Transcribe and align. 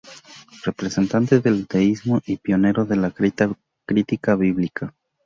Representante 0.65 1.41
del 1.41 1.67
deísmo 1.67 2.21
y 2.25 2.37
pionero 2.37 2.85
de 2.85 2.95
la 2.95 3.13
crítica 3.85 4.35
bíblica. 4.35 4.95